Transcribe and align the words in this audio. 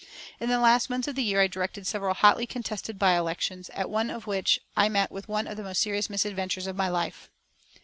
In 0.39 0.49
the 0.49 0.57
last 0.57 0.89
months 0.89 1.07
of 1.07 1.13
the 1.13 1.21
year, 1.21 1.39
I 1.41 1.45
directed 1.45 1.85
several 1.85 2.15
hotly 2.15 2.47
contested 2.47 2.97
by 2.97 3.13
elections, 3.15 3.69
at 3.69 3.87
one 3.87 4.09
of 4.09 4.25
which 4.25 4.59
I 4.75 4.89
met 4.89 5.11
with 5.11 5.27
one 5.29 5.45
of 5.45 5.57
the 5.57 5.63
most 5.63 5.79
serious 5.79 6.09
misadventures 6.09 6.65
of 6.65 6.75
my 6.75 6.89
life. 6.89 7.29